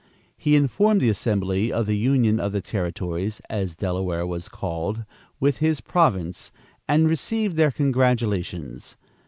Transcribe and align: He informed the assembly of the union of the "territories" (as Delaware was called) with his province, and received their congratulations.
He 0.35 0.55
informed 0.55 0.99
the 0.99 1.09
assembly 1.11 1.71
of 1.71 1.85
the 1.85 1.95
union 1.95 2.39
of 2.39 2.53
the 2.53 2.59
"territories" 2.59 3.39
(as 3.51 3.75
Delaware 3.75 4.25
was 4.25 4.49
called) 4.49 5.05
with 5.39 5.57
his 5.59 5.79
province, 5.79 6.51
and 6.87 7.07
received 7.07 7.55
their 7.55 7.69
congratulations. 7.69 8.97